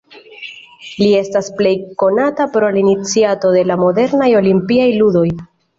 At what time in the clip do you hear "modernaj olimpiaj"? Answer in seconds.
3.87-4.95